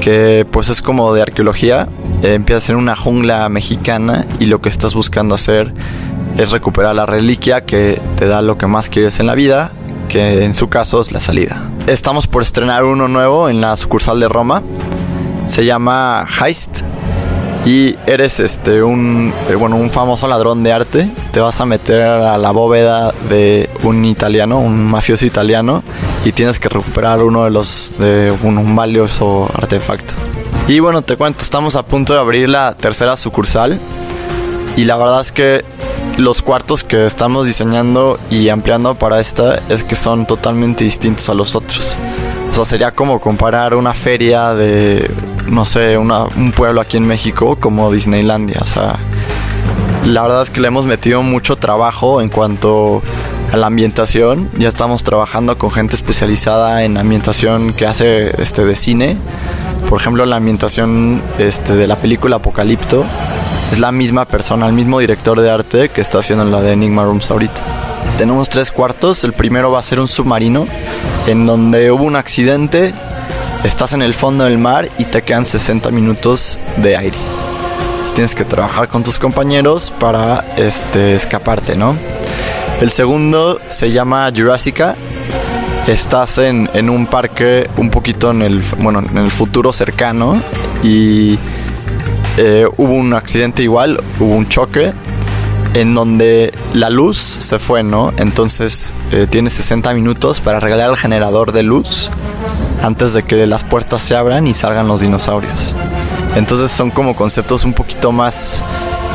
que 0.00 0.46
pues 0.50 0.70
es 0.70 0.80
como 0.80 1.12
de 1.12 1.20
arqueología. 1.20 1.86
Eh, 2.22 2.32
empieza 2.32 2.56
a 2.56 2.60
ser 2.62 2.76
una 2.76 2.96
jungla 2.96 3.46
mexicana 3.50 4.26
y 4.40 4.46
lo 4.46 4.62
que 4.62 4.70
estás 4.70 4.94
buscando 4.94 5.34
hacer 5.34 5.74
es 6.38 6.50
recuperar 6.50 6.94
la 6.94 7.04
reliquia 7.04 7.66
que 7.66 8.00
te 8.16 8.26
da 8.26 8.40
lo 8.40 8.56
que 8.56 8.66
más 8.66 8.88
quieres 8.88 9.20
en 9.20 9.26
la 9.26 9.34
vida, 9.34 9.70
que 10.08 10.44
en 10.44 10.54
su 10.54 10.68
caso 10.68 11.00
es 11.00 11.12
la 11.12 11.20
salida. 11.20 11.70
Estamos 11.86 12.26
por 12.26 12.42
estrenar 12.42 12.84
uno 12.84 13.06
nuevo 13.06 13.48
en 13.48 13.60
la 13.60 13.76
sucursal 13.76 14.18
de 14.18 14.28
Roma. 14.28 14.62
Se 15.46 15.64
llama 15.64 16.26
Heist. 16.40 16.82
Y 17.66 17.96
eres 18.06 18.40
este 18.40 18.82
un 18.82 19.32
bueno, 19.58 19.76
un 19.76 19.90
famoso 19.90 20.26
ladrón 20.26 20.62
de 20.62 20.72
arte. 20.72 21.10
Te 21.32 21.40
vas 21.40 21.60
a 21.60 21.66
meter 21.66 22.00
a 22.00 22.38
la 22.38 22.50
bóveda 22.50 23.12
de 23.28 23.68
un 23.82 24.04
italiano, 24.04 24.58
un 24.58 24.84
mafioso 24.84 25.26
italiano, 25.26 25.82
y 26.24 26.32
tienes 26.32 26.58
que 26.58 26.68
recuperar 26.68 27.22
uno 27.22 27.44
de 27.44 27.50
los 27.50 27.94
de 27.98 28.34
un, 28.42 28.56
un 28.58 28.74
valioso 28.74 29.50
artefacto. 29.54 30.14
Y 30.66 30.80
bueno, 30.80 31.02
te 31.02 31.16
cuento, 31.16 31.44
estamos 31.44 31.76
a 31.76 31.84
punto 31.84 32.14
de 32.14 32.20
abrir 32.20 32.48
la 32.48 32.74
tercera 32.74 33.16
sucursal. 33.16 33.78
Y 34.76 34.84
la 34.84 34.96
verdad 34.96 35.20
es 35.20 35.32
que 35.32 35.64
los 36.18 36.42
cuartos 36.42 36.82
que 36.82 37.06
estamos 37.06 37.46
diseñando 37.46 38.18
y 38.28 38.48
ampliando 38.48 38.96
para 38.96 39.20
esta 39.20 39.62
es 39.68 39.84
que 39.84 39.94
son 39.94 40.26
totalmente 40.26 40.82
distintos 40.82 41.28
a 41.30 41.34
los 41.34 41.54
otros. 41.54 41.96
O 42.50 42.54
sea, 42.54 42.64
sería 42.64 42.90
como 42.90 43.20
comparar 43.20 43.74
una 43.74 43.94
feria 43.94 44.52
de, 44.54 45.10
no 45.46 45.64
sé, 45.64 45.96
un 45.96 46.52
pueblo 46.56 46.80
aquí 46.80 46.96
en 46.96 47.06
México 47.06 47.56
como 47.60 47.92
Disneylandia. 47.92 48.58
O 48.60 48.66
sea, 48.66 48.98
la 50.04 50.22
verdad 50.22 50.42
es 50.42 50.50
que 50.50 50.60
le 50.60 50.68
hemos 50.68 50.86
metido 50.86 51.22
mucho 51.22 51.54
trabajo 51.54 52.20
en 52.20 52.30
cuanto 52.30 53.00
a 53.52 53.56
la 53.56 53.68
ambientación. 53.68 54.50
Ya 54.58 54.68
estamos 54.68 55.04
trabajando 55.04 55.56
con 55.56 55.70
gente 55.70 55.94
especializada 55.94 56.82
en 56.82 56.98
ambientación 56.98 57.72
que 57.72 57.86
hace 57.86 58.42
este 58.42 58.64
de 58.64 58.74
cine. 58.74 59.16
Por 59.88 60.00
ejemplo, 60.00 60.26
la 60.26 60.36
ambientación 60.36 61.22
este, 61.38 61.76
de 61.76 61.86
la 61.86 61.96
película 61.96 62.36
Apocalipto 62.36 63.04
es 63.72 63.78
la 63.78 63.92
misma 63.92 64.24
persona, 64.24 64.66
el 64.66 64.72
mismo 64.72 64.98
director 64.98 65.40
de 65.40 65.50
arte 65.50 65.88
que 65.88 66.00
está 66.00 66.18
haciendo 66.20 66.44
la 66.44 66.60
de 66.62 66.72
Enigma 66.72 67.04
Rooms 67.04 67.30
ahorita. 67.30 67.88
Tenemos 68.16 68.48
tres 68.48 68.72
cuartos. 68.72 69.22
El 69.24 69.32
primero 69.32 69.70
va 69.70 69.78
a 69.78 69.82
ser 69.82 70.00
un 70.00 70.08
submarino 70.08 70.66
en 71.26 71.46
donde 71.46 71.90
hubo 71.90 72.04
un 72.04 72.16
accidente, 72.16 72.94
estás 73.62 73.92
en 73.92 74.02
el 74.02 74.14
fondo 74.14 74.44
del 74.44 74.58
mar 74.58 74.88
y 74.98 75.04
te 75.04 75.22
quedan 75.22 75.46
60 75.46 75.90
minutos 75.90 76.58
de 76.78 76.96
aire. 76.96 77.16
tienes 78.14 78.34
que 78.34 78.44
trabajar 78.44 78.88
con 78.88 79.04
tus 79.04 79.18
compañeros 79.18 79.92
para 79.92 80.44
este, 80.56 81.14
escaparte, 81.14 81.76
¿no? 81.76 81.96
El 82.80 82.90
segundo 82.90 83.60
se 83.68 83.92
llama 83.92 84.28
Jurassica. 84.34 84.96
Estás 85.86 86.38
en, 86.38 86.68
en 86.74 86.90
un 86.90 87.06
parque 87.06 87.70
un 87.76 87.90
poquito 87.90 88.32
en 88.32 88.42
el, 88.42 88.62
bueno, 88.78 88.98
en 88.98 89.18
el 89.18 89.30
futuro 89.30 89.72
cercano 89.72 90.42
y 90.82 91.38
eh, 92.40 92.68
hubo 92.76 92.92
un 92.92 93.14
accidente 93.14 93.64
igual, 93.64 94.00
hubo 94.20 94.36
un 94.36 94.46
choque 94.46 94.92
en 95.74 95.92
donde 95.92 96.52
la 96.72 96.88
luz 96.88 97.16
se 97.16 97.58
fue, 97.58 97.82
¿no? 97.82 98.12
Entonces 98.16 98.94
eh, 99.10 99.26
tienes 99.28 99.54
60 99.54 99.92
minutos 99.92 100.40
para 100.40 100.60
regalar 100.60 100.88
el 100.88 100.96
generador 100.96 101.50
de 101.50 101.64
luz 101.64 102.12
antes 102.80 103.12
de 103.12 103.24
que 103.24 103.44
las 103.48 103.64
puertas 103.64 104.02
se 104.02 104.14
abran 104.14 104.46
y 104.46 104.54
salgan 104.54 104.86
los 104.86 105.00
dinosaurios. 105.00 105.74
Entonces 106.36 106.70
son 106.70 106.92
como 106.92 107.16
conceptos 107.16 107.64
un 107.64 107.72
poquito 107.72 108.12
más, 108.12 108.62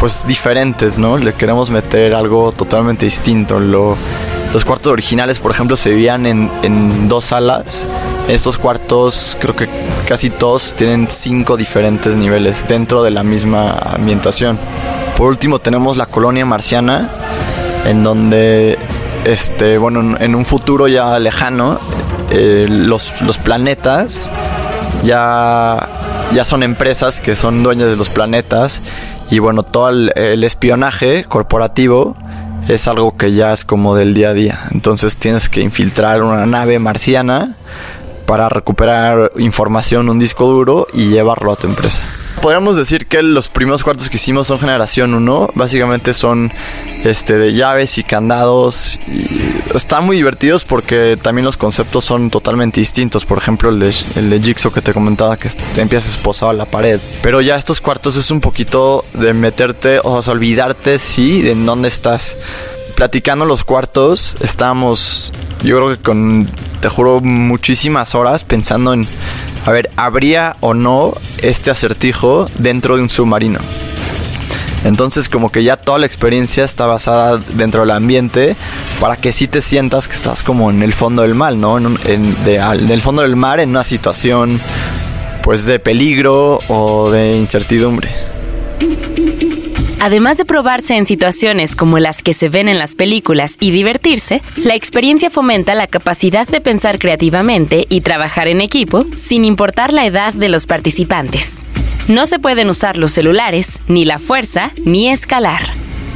pues 0.02 0.28
diferentes, 0.28 1.00
¿no? 1.00 1.18
Le 1.18 1.34
queremos 1.34 1.70
meter 1.70 2.14
algo 2.14 2.52
totalmente 2.52 3.06
distinto. 3.06 3.58
los 3.58 4.66
cuartos 4.66 4.92
originales, 4.92 5.40
por 5.40 5.52
ejemplo, 5.52 5.78
se 5.78 5.92
vivían 5.92 6.26
en, 6.26 6.52
en 6.62 7.08
dos 7.08 7.24
salas. 7.28 7.88
Estos 8.28 8.58
cuartos, 8.58 9.38
creo 9.40 9.56
que 9.56 9.70
casi 10.08 10.30
todos 10.30 10.74
tienen 10.76 11.08
cinco 11.10 11.58
diferentes 11.58 12.16
niveles 12.16 12.66
dentro 12.68 13.04
de 13.04 13.12
la 13.12 13.24
misma 13.24 13.72
ambientación. 13.72 14.58
Por 15.18 15.30
último, 15.30 15.60
tenemos 15.60 15.98
la 15.98 16.06
colonia 16.06 16.46
marciana, 16.46 17.10
en 17.86 18.04
donde, 18.04 18.78
este, 19.26 19.78
bueno, 19.78 20.18
en 20.18 20.36
un 20.36 20.46
futuro 20.46 20.88
ya 20.88 21.20
lejano, 21.20 21.80
eh, 22.32 22.66
los, 22.68 23.22
los 23.22 23.38
planetas 23.38 24.32
ya 25.04 25.90
ya 26.34 26.46
son 26.46 26.64
empresas 26.64 27.22
que 27.22 27.36
son 27.36 27.62
dueñas 27.62 27.90
de 27.90 27.96
los 27.96 28.10
planetas 28.10 28.82
y 29.30 29.40
bueno, 29.40 29.64
todo 29.64 29.90
el, 29.90 30.44
espionaje 30.44 31.26
corporativo 31.26 32.16
es 32.68 32.88
algo 32.88 33.16
que 33.18 33.34
ya 33.34 33.54
es 33.54 33.64
como 33.64 33.96
del 33.96 34.14
día 34.14 34.30
a 34.30 34.34
día. 34.34 34.60
Entonces 34.72 35.18
tienes 35.18 35.50
que 35.50 35.62
infiltrar 35.62 36.24
una 36.24 36.46
nave 36.46 36.80
marciana 36.80 37.56
para 38.26 38.50
recuperar 38.50 39.32
información, 39.38 40.10
un 40.10 40.20
disco 40.20 40.48
duro 40.48 40.88
y 40.94 41.10
llevarlo 41.10 41.52
a 41.52 41.56
tu 41.56 41.68
empresa 41.68 42.04
podríamos 42.44 42.76
decir 42.76 43.06
que 43.06 43.24
los 43.24 43.48
primeros 43.48 43.86
cuartos 43.86 44.10
que 44.10 44.18
hicimos 44.18 44.48
son 44.48 44.60
generación 44.60 45.14
1. 45.14 45.52
Básicamente 45.56 46.14
son 46.14 46.52
este, 47.06 47.38
de 47.38 47.54
llaves 47.54 47.98
y 47.98 48.04
candados. 48.04 49.00
Y 49.08 49.56
están 49.74 50.06
muy 50.06 50.18
divertidos 50.18 50.66
porque 50.66 51.18
también 51.22 51.46
los 51.46 51.56
conceptos 51.56 52.04
son 52.04 52.30
totalmente 52.30 52.82
distintos. 52.82 53.24
Por 53.24 53.38
ejemplo, 53.38 53.70
el 53.70 53.80
de, 53.80 53.96
el 54.18 54.44
Jigsaw 54.44 54.74
que 54.74 54.82
te 54.82 54.94
comentaba 54.94 55.38
que 55.38 55.48
te 55.48 55.80
empiezas 55.80 56.16
esposado 56.16 56.52
a 56.52 56.54
la 56.54 56.66
pared. 56.66 57.00
Pero 57.22 57.40
ya 57.40 57.56
estos 57.56 57.80
cuartos 57.80 58.18
es 58.18 58.30
un 58.30 58.42
poquito 58.42 59.06
de 59.14 59.34
meterte, 59.34 60.02
o 60.04 60.22
sea, 60.22 60.34
olvidarte, 60.34 61.00
sí, 61.00 61.42
de 61.42 61.56
dónde 61.56 61.88
estás. 61.88 62.38
Platicando 62.96 63.46
los 63.46 63.64
cuartos, 63.64 64.38
estábamos, 64.42 65.34
yo 65.64 65.78
creo 65.78 65.90
que 65.98 66.02
con, 66.02 66.48
te 66.80 66.90
juro, 66.90 67.22
muchísimas 67.22 68.14
horas 68.16 68.44
pensando 68.44 68.94
en 68.94 69.08
a 69.66 69.72
ver, 69.72 69.90
¿habría 69.96 70.58
o 70.60 70.74
no 70.74 71.14
este 71.42 71.72
acertijo 71.72 72.48
dentro 72.58 72.98
de 72.98 73.04
un 73.04 73.10
submarino? 73.10 73.60
Entonces 74.84 75.30
como 75.30 75.50
que 75.50 75.64
ya 75.64 75.78
toda 75.78 75.98
la 76.00 76.06
experiencia 76.06 76.66
está 76.66 76.86
basada 76.86 77.40
dentro 77.54 77.82
del 77.82 77.92
ambiente 77.92 78.58
para 79.00 79.16
que 79.16 79.32
sí 79.32 79.48
te 79.48 79.62
sientas 79.62 80.10
que 80.10 80.16
estás 80.16 80.44
como 80.44 80.70
en 80.70 80.84
el 80.84 80.94
fondo 80.94 81.22
del 81.22 81.36
mar, 81.36 81.54
¿no? 81.54 81.78
En, 81.78 81.98
en 82.06 82.92
el 82.92 83.02
fondo 83.02 83.22
del 83.22 83.38
mar 83.38 83.62
en 83.62 83.70
una 83.70 83.86
situación 83.86 84.60
pues 85.42 85.66
de 85.66 85.80
peligro 85.80 86.60
o 86.68 87.10
de 87.10 87.38
incertidumbre. 87.38 88.10
Además 90.04 90.38
de 90.38 90.44
probarse 90.44 90.98
en 90.98 91.06
situaciones 91.06 91.78
como 91.78 91.98
las 91.98 92.24
que 92.24 92.34
se 92.34 92.50
ven 92.50 92.68
en 92.68 92.78
las 92.78 92.94
películas 92.94 93.56
y 93.62 93.72
divertirse, 93.72 94.42
la 94.58 94.76
experiencia 94.76 95.30
fomenta 95.30 95.76
la 95.76 95.88
capacidad 95.88 96.46
de 96.46 96.60
pensar 96.60 97.00
creativamente 97.00 97.86
y 97.88 98.02
trabajar 98.02 98.50
en 98.50 98.60
equipo 98.60 99.06
sin 99.16 99.46
importar 99.46 99.94
la 99.94 100.06
edad 100.06 100.34
de 100.34 100.50
los 100.50 100.68
participantes. 100.68 101.64
No 102.10 102.26
se 102.26 102.38
pueden 102.38 102.70
usar 102.70 102.98
los 102.98 103.14
celulares, 103.14 103.82
ni 103.88 104.04
la 104.04 104.20
fuerza, 104.20 104.72
ni 104.84 105.08
escalar. 105.08 105.62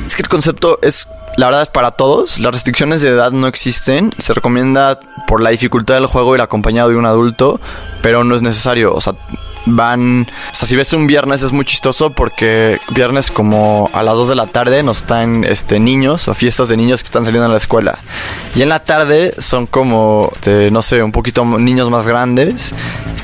Es 0.06 0.18
que 0.18 0.24
el 0.24 0.28
concepto 0.28 0.80
es 0.82 1.08
la 1.38 1.46
verdad 1.46 1.62
es 1.62 1.70
para 1.70 1.92
todos. 1.92 2.40
Las 2.40 2.52
restricciones 2.52 3.02
de 3.02 3.08
edad 3.08 3.32
no 3.32 3.48
existen. 3.48 4.12
Se 4.18 4.34
recomienda 4.34 5.00
por 5.28 5.42
la 5.42 5.52
dificultad 5.52 5.96
del 5.96 6.08
juego 6.08 6.36
ir 6.36 6.42
acompañado 6.42 6.90
de 6.90 6.98
un 6.98 7.06
adulto, 7.06 7.62
pero 8.02 8.26
no 8.26 8.36
es 8.36 8.42
necesario. 8.42 8.94
O 8.94 9.00
sea, 9.00 9.14
van. 9.68 10.28
O 10.52 10.56
sea, 10.56 10.68
si 10.68 10.76
ves 10.76 10.94
un 10.94 11.08
viernes 11.08 11.44
es 11.44 11.52
muy 11.52 11.66
chistoso 11.66 12.12
porque 12.12 12.80
viernes, 12.94 13.32
como 13.32 13.90
a 13.94 14.04
las 14.04 14.16
2 14.16 14.30
de 14.30 14.36
la 14.36 14.48
tarde, 14.48 14.84
nos 14.84 14.98
están 14.98 15.44
este, 15.44 15.80
niños 15.80 16.28
o 16.28 16.34
fiestas 16.34 16.70
de 16.70 16.78
niños 16.78 17.02
que 17.02 17.08
están 17.08 17.26
saliendo 17.26 17.48
a 17.48 17.52
la 17.52 17.58
escuela. 17.58 18.00
Y 18.56 18.62
en 18.62 18.70
la 18.70 18.84
tarde 18.84 19.34
son 19.40 19.68
como, 19.68 20.32
este, 20.36 20.72
no 20.72 20.82
sé, 20.82 21.04
un 21.04 21.12
poquito 21.12 21.46
niños 21.46 21.90
más 21.90 22.08
grandes. 22.08 22.74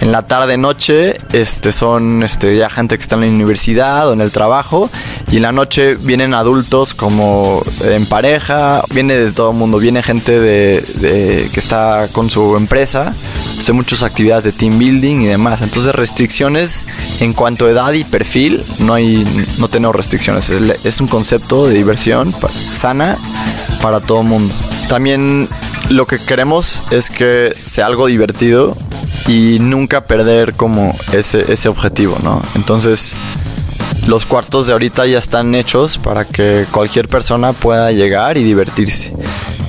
En 0.01 0.12
la 0.12 0.25
tarde, 0.25 0.57
noche, 0.57 1.15
este, 1.31 1.71
son 1.71 2.23
este, 2.23 2.57
ya 2.57 2.69
gente 2.69 2.97
que 2.97 3.01
está 3.01 3.15
en 3.15 3.21
la 3.21 3.27
universidad 3.27 4.09
o 4.09 4.13
en 4.13 4.19
el 4.19 4.31
trabajo. 4.31 4.89
Y 5.31 5.38
en 5.38 5.43
la 5.43 5.51
noche 5.53 5.95
vienen 5.95 6.33
adultos 6.33 6.93
como 6.93 7.63
en 7.81 8.05
pareja, 8.05 8.83
viene 8.93 9.15
de 9.15 9.31
todo 9.31 9.51
el 9.51 9.57
mundo, 9.57 9.77
viene 9.77 10.03
gente 10.03 10.39
de, 10.39 10.81
de, 10.95 11.50
que 11.53 11.59
está 11.59 12.09
con 12.12 12.29
su 12.29 12.57
empresa, 12.57 13.15
hace 13.57 13.71
muchas 13.71 14.03
actividades 14.03 14.43
de 14.43 14.51
team 14.51 14.77
building 14.77 15.21
y 15.21 15.27
demás. 15.27 15.62
Entonces 15.62 15.95
restricciones 15.95 16.32
en 17.19 17.33
cuanto 17.33 17.65
a 17.65 17.69
edad 17.69 17.93
y 17.93 18.03
perfil, 18.03 18.63
no 18.79 18.93
hay, 18.93 19.25
no 19.57 19.67
tenemos 19.67 19.95
restricciones. 19.95 20.49
Es, 20.49 21.01
un 21.01 21.07
concepto 21.07 21.67
de 21.67 21.75
diversión 21.75 22.33
sana 22.71 23.17
para 23.81 23.99
todo 23.99 24.23
mundo. 24.23 24.53
También 24.89 25.47
lo 25.89 26.07
que 26.07 26.19
queremos 26.19 26.81
es 26.91 27.09
que 27.09 27.55
sea 27.65 27.85
algo 27.85 28.07
divertido 28.07 28.75
y 29.27 29.57
nunca 29.59 30.01
perder 30.01 30.53
como 30.53 30.95
ese, 31.11 31.51
ese 31.51 31.69
objetivo, 31.69 32.17
¿no? 32.23 32.41
Entonces, 32.55 33.15
los 34.07 34.25
cuartos 34.25 34.67
de 34.67 34.73
ahorita 34.73 35.05
ya 35.05 35.17
están 35.17 35.55
hechos 35.55 35.97
para 35.97 36.25
que 36.25 36.65
cualquier 36.71 37.07
persona 37.07 37.53
pueda 37.53 37.91
llegar 37.91 38.37
y 38.37 38.43
divertirse. 38.43 39.13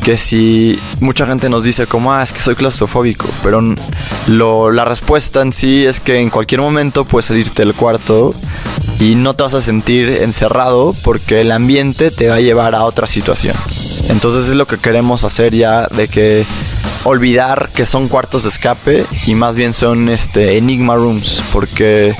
Que 0.04 0.18
si 0.18 0.78
mucha 1.00 1.26
gente 1.26 1.48
nos 1.48 1.64
dice 1.64 1.86
como, 1.86 2.12
ah, 2.12 2.22
es 2.22 2.32
que 2.32 2.40
soy 2.40 2.54
claustrofóbico, 2.54 3.26
pero 3.42 3.62
lo, 4.26 4.70
la 4.70 4.84
respuesta 4.84 5.40
en 5.40 5.52
sí 5.52 5.86
es 5.86 5.98
que 5.98 6.20
en 6.20 6.28
cualquier 6.28 6.60
momento 6.60 7.04
puedes 7.04 7.26
salirte 7.26 7.64
del 7.64 7.74
cuarto 7.74 8.34
y 9.00 9.14
no 9.14 9.34
te 9.34 9.44
vas 9.44 9.54
a 9.54 9.60
sentir 9.60 10.08
encerrado 10.08 10.94
porque 11.02 11.40
el 11.40 11.52
ambiente 11.52 12.10
te 12.10 12.28
va 12.28 12.36
a 12.36 12.40
llevar 12.40 12.74
a 12.74 12.84
otra 12.84 13.06
situación. 13.06 13.56
Entonces 14.08 14.48
es 14.48 14.54
lo 14.54 14.66
que 14.66 14.78
queremos 14.78 15.24
hacer 15.24 15.54
ya 15.54 15.86
de 15.88 16.08
que 16.08 16.44
olvidar 17.04 17.70
que 17.74 17.86
son 17.86 18.08
cuartos 18.08 18.44
de 18.44 18.50
escape 18.50 19.06
y 19.26 19.34
más 19.34 19.56
bien 19.56 19.72
son 19.72 20.08
este 20.08 20.56
enigma 20.56 20.96
rooms 20.96 21.42
porque 21.52 22.14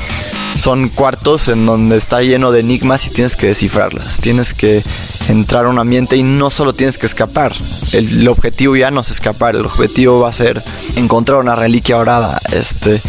son 0.55 0.89
cuartos 0.89 1.49
en 1.49 1.67
donde 1.67 1.97
está 1.97 2.23
lleno 2.23 2.53
de 2.53 2.61
enigmas 2.61 3.07
y 3.07 3.11
tienes 3.11 3.37
que 3.37 3.49
descifrarlas. 3.49 4.21
Tienes 4.21 4.55
que 4.55 4.83
entrar 5.29 5.67
a 5.67 5.69
un 5.69 5.79
ambiente 5.79 6.17
y 6.17 6.23
no 6.23 6.51
solo 6.51 6.73
tienes 6.75 6.99
que 6.99 7.07
escapar. 7.07 7.53
El, 7.93 8.27
objetivo 8.29 8.77
ya 8.77 8.91
no 8.91 9.01
es 9.01 9.11
escapar, 9.11 9.57
el 9.57 9.67
objetivo 9.67 10.21
va 10.21 10.29
a 10.29 10.33
ser 10.33 10.63
encontrar 10.97 11.41
una 11.41 11.57
reliquia 11.57 11.99
orada, 11.99 12.41
este, 12.53 13.01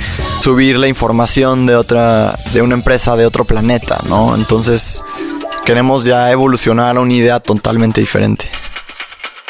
subir 0.41 0.77
la 0.77 0.87
información 0.87 1.65
de 1.65 1.75
otra, 1.75 2.37
de 2.53 2.61
una 2.61 2.75
empresa 2.75 3.15
de 3.15 3.25
otro 3.25 3.45
planeta, 3.45 3.99
¿no? 4.07 4.35
Entonces 4.35 5.03
queremos 5.65 6.05
ya 6.05 6.31
evolucionar 6.31 6.97
a 6.97 6.99
una 6.99 7.13
idea 7.13 7.39
totalmente 7.39 8.01
diferente. 8.01 8.49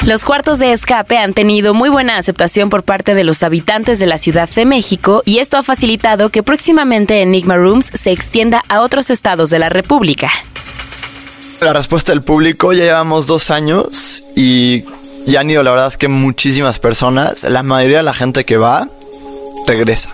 Los 0.06 0.24
cuartos 0.24 0.60
de 0.60 0.72
escape 0.72 1.18
han 1.18 1.34
tenido 1.34 1.74
muy 1.74 1.88
buena 1.88 2.16
aceptación 2.16 2.70
por 2.70 2.84
parte 2.84 3.16
de 3.16 3.24
los 3.24 3.42
habitantes 3.42 3.98
de 3.98 4.06
la 4.06 4.18
Ciudad 4.18 4.48
de 4.48 4.64
México 4.64 5.24
y 5.24 5.38
esto 5.38 5.56
ha 5.56 5.64
facilitado 5.64 6.30
que 6.30 6.44
próximamente 6.44 7.22
Enigma 7.22 7.56
Rooms 7.56 7.90
se 7.92 8.12
extienda 8.12 8.62
a 8.68 8.82
otros 8.82 9.10
estados 9.10 9.50
de 9.50 9.58
la 9.58 9.68
República. 9.68 10.30
La 11.60 11.72
respuesta 11.72 12.12
del 12.12 12.22
público, 12.22 12.72
ya 12.72 12.84
llevamos 12.84 13.26
dos 13.26 13.50
años 13.50 14.22
y 14.36 14.84
ya 15.26 15.40
han 15.40 15.50
ido, 15.50 15.64
la 15.64 15.72
verdad 15.72 15.88
es 15.88 15.96
que 15.96 16.06
muchísimas 16.06 16.78
personas, 16.78 17.42
la 17.42 17.64
mayoría 17.64 17.96
de 17.96 18.04
la 18.04 18.14
gente 18.14 18.44
que 18.44 18.58
va, 18.58 18.86
regresa. 19.66 20.10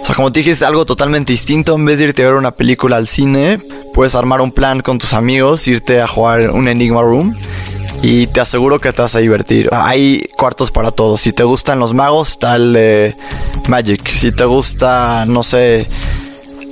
O 0.00 0.06
sea, 0.06 0.14
como 0.14 0.30
te 0.30 0.38
dije, 0.38 0.52
es 0.52 0.62
algo 0.62 0.84
totalmente 0.84 1.32
distinto. 1.32 1.74
En 1.74 1.84
vez 1.84 1.98
de 1.98 2.04
irte 2.04 2.22
a 2.22 2.26
ver 2.26 2.36
una 2.36 2.52
película 2.52 2.96
al 2.96 3.08
cine, 3.08 3.58
puedes 3.92 4.14
armar 4.14 4.40
un 4.40 4.52
plan 4.52 4.78
con 4.78 5.00
tus 5.00 5.14
amigos, 5.14 5.66
irte 5.66 6.00
a 6.00 6.06
jugar 6.06 6.50
un 6.50 6.68
Enigma 6.68 7.02
Room 7.02 7.34
y 8.02 8.26
te 8.26 8.40
aseguro 8.40 8.78
que 8.78 8.92
te 8.92 9.02
vas 9.02 9.14
a 9.16 9.20
divertir. 9.20 9.68
Hay 9.72 10.24
cuartos 10.36 10.70
para 10.70 10.90
todos. 10.90 11.20
Si 11.20 11.32
te 11.32 11.44
gustan 11.44 11.78
los 11.78 11.94
magos, 11.94 12.38
tal 12.38 12.72
de 12.72 13.14
Magic. 13.68 14.06
Si 14.08 14.32
te 14.32 14.44
gusta, 14.44 15.24
no 15.26 15.42
sé, 15.42 15.86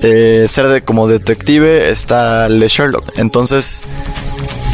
eh, 0.02 0.46
ser 0.48 0.68
de, 0.68 0.82
como 0.82 1.06
detective, 1.08 1.90
está 1.90 2.46
el 2.46 2.60
de 2.60 2.68
Sherlock. 2.68 3.18
Entonces, 3.18 3.82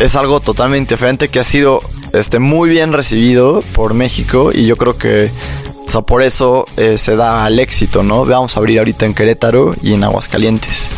es 0.00 0.16
algo 0.16 0.40
totalmente 0.40 0.94
diferente 0.94 1.28
que 1.28 1.40
ha 1.40 1.44
sido 1.44 1.80
este, 2.12 2.38
muy 2.38 2.68
bien 2.68 2.92
recibido 2.92 3.62
por 3.72 3.94
México 3.94 4.50
y 4.52 4.66
yo 4.66 4.76
creo 4.76 4.96
que 4.96 5.30
por 6.02 6.22
eso 6.22 6.66
eh, 6.76 6.98
se 6.98 7.14
da 7.14 7.44
al 7.44 7.60
éxito, 7.60 8.02
¿no? 8.02 8.24
Vamos 8.24 8.56
a 8.56 8.60
abrir 8.60 8.80
ahorita 8.80 9.06
en 9.06 9.14
Querétaro 9.14 9.74
y 9.80 9.94
en 9.94 10.02
Aguascalientes. 10.02 10.90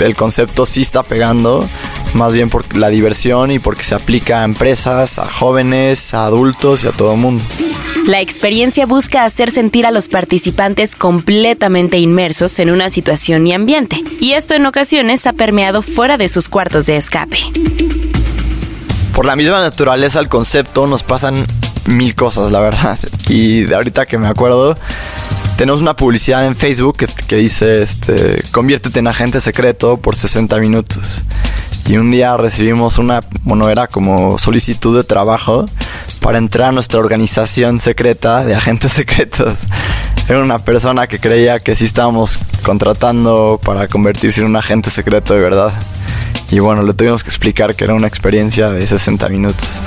El 0.00 0.16
concepto 0.16 0.66
sí 0.66 0.82
está 0.82 1.02
pegando, 1.02 1.68
más 2.14 2.32
bien 2.32 2.50
por 2.50 2.76
la 2.76 2.88
diversión 2.88 3.50
y 3.50 3.58
porque 3.58 3.84
se 3.84 3.94
aplica 3.94 4.42
a 4.42 4.44
empresas, 4.44 5.18
a 5.18 5.26
jóvenes, 5.26 6.14
a 6.14 6.24
adultos 6.24 6.84
y 6.84 6.88
a 6.88 6.92
todo 6.92 7.12
el 7.12 7.18
mundo. 7.18 7.44
La 8.06 8.20
experiencia 8.20 8.86
busca 8.86 9.24
hacer 9.24 9.50
sentir 9.50 9.86
a 9.86 9.90
los 9.90 10.08
participantes 10.08 10.96
completamente 10.96 11.98
inmersos 11.98 12.58
en 12.58 12.70
una 12.70 12.90
situación 12.90 13.46
y 13.46 13.52
ambiente, 13.52 14.02
y 14.20 14.32
esto 14.32 14.54
en 14.54 14.66
ocasiones 14.66 15.26
ha 15.26 15.32
permeado 15.32 15.82
fuera 15.82 16.16
de 16.16 16.28
sus 16.28 16.48
cuartos 16.48 16.86
de 16.86 16.96
escape. 16.96 17.38
Por 19.14 19.26
la 19.26 19.36
misma 19.36 19.60
naturaleza 19.60 20.20
del 20.20 20.28
concepto 20.28 20.86
nos 20.86 21.02
pasan 21.02 21.44
mil 21.86 22.14
cosas, 22.14 22.52
la 22.52 22.60
verdad. 22.60 22.98
Y 23.28 23.62
de 23.62 23.74
ahorita 23.74 24.06
que 24.06 24.16
me 24.16 24.28
acuerdo, 24.28 24.76
tenemos 25.58 25.82
una 25.82 25.96
publicidad 25.96 26.46
en 26.46 26.54
Facebook 26.54 26.98
que, 27.26 27.34
dice, 27.34 27.82
este, 27.82 28.44
conviértete 28.52 29.00
en 29.00 29.08
agente 29.08 29.40
secreto 29.40 29.96
por 29.96 30.14
60 30.14 30.56
minutos. 30.58 31.24
Y 31.88 31.96
un 31.96 32.12
día 32.12 32.36
recibimos 32.36 32.96
una, 32.96 33.22
bueno, 33.42 33.68
era 33.68 33.88
como 33.88 34.38
solicitud 34.38 34.96
de 34.96 35.02
trabajo 35.02 35.68
para 36.20 36.38
entrar 36.38 36.68
a 36.68 36.72
nuestra 36.72 37.00
organización 37.00 37.80
secreta 37.80 38.44
de 38.44 38.54
agentes 38.54 38.92
secretos. 39.02 39.58
Era 40.28 40.40
una 40.44 40.60
persona 40.60 41.08
que 41.08 41.18
creía 41.18 41.58
que 41.58 41.74
sí 41.74 41.86
estábamos 41.86 42.38
contratando 42.62 43.58
para 43.60 43.88
convertirse 43.88 44.42
en 44.42 44.46
un 44.46 44.54
agente 44.54 44.90
secreto 44.90 45.34
de 45.34 45.40
verdad. 45.40 45.72
Y 46.52 46.60
bueno, 46.60 46.84
le 46.84 46.94
tuvimos 46.94 47.24
que 47.24 47.30
explicar 47.30 47.74
que 47.74 47.82
era 47.82 47.94
una 47.94 48.06
experiencia 48.06 48.70
de 48.70 48.86
60 48.86 49.28
minutos. 49.28 49.82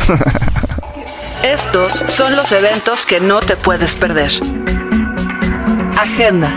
Estos 1.44 2.04
son 2.08 2.36
los 2.36 2.52
eventos 2.52 3.06
que 3.06 3.22
no 3.22 3.40
te 3.40 3.56
puedes 3.56 3.96
perder. 3.96 4.34
Agenda. 6.02 6.52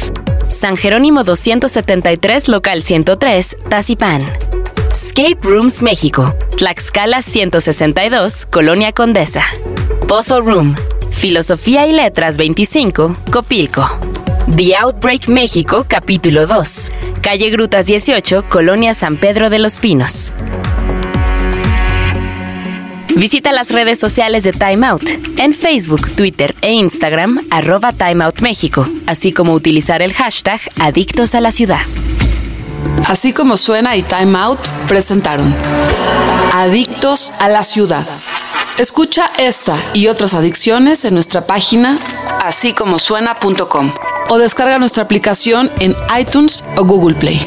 San 0.50 0.78
Jerónimo 0.78 1.26
273, 1.26 2.48
local 2.48 2.82
103, 2.82 3.58
Tazipán. 3.70 4.24
Escape 4.92 5.38
Rooms 5.42 5.84
México, 5.84 6.34
Tlaxcala 6.56 7.22
162, 7.22 8.46
Colonia 8.46 8.94
Condesa. 8.94 9.44
Pozo 10.08 10.40
Room, 10.40 10.76
Filosofía 11.12 11.88
y 11.88 11.92
Letras 11.92 12.38
25, 12.38 13.18
Copilco. 13.30 13.90
The 14.56 14.78
Outbreak 14.78 15.28
México, 15.28 15.86
capítulo 15.90 16.48
2, 16.48 16.92
Calle 17.22 17.50
Grutas 17.50 17.86
18, 17.86 18.46
Colonia 18.48 18.94
San 18.94 19.18
Pedro 19.18 19.50
de 19.50 19.60
los 19.60 19.80
Pinos. 19.80 20.32
Visita 23.16 23.52
las 23.52 23.72
redes 23.72 24.00
sociales 24.00 24.44
de 24.44 24.52
Time 24.52 24.86
Out 24.86 25.10
en 25.38 25.54
Facebook, 25.54 26.12
Twitter 26.12 26.56
e 26.62 26.74
Instagram, 26.74 27.48
arroba 27.50 27.94
Time 27.94 28.26
México, 28.42 28.88
así 29.06 29.32
como 29.32 29.54
utilizar 29.54 30.02
el 30.02 30.14
hashtag 30.14 30.60
Adictos 30.80 31.36
a 31.36 31.42
la 31.42 31.52
Ciudad. 31.52 31.82
Así 33.08 33.34
como 33.34 33.58
suena 33.58 33.96
y 33.96 34.04
Time 34.04 34.38
Out 34.38 34.60
presentaron 34.88 35.54
Adictos 36.54 37.34
a 37.40 37.48
la 37.48 37.64
Ciudad. 37.64 38.06
Escucha 38.78 39.32
esta 39.38 39.76
y 39.94 40.08
otras 40.08 40.34
adicciones 40.34 41.04
en 41.06 41.16
nuestra 41.16 41.48
página 41.48 41.98
así 42.48 42.74
como 42.74 42.98
suena.com 43.00 43.92
o 44.30 44.38
descarga 44.38 44.80
nuestra 44.80 45.04
aplicación 45.04 45.70
en 45.80 45.96
iTunes 46.18 46.66
o 46.78 46.86
Google 46.86 47.16
Play. 47.16 47.46